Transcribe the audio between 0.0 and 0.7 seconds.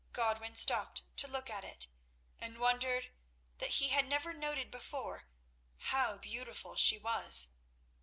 Godwin